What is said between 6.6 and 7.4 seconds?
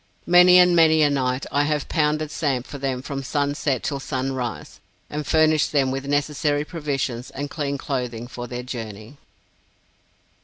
provision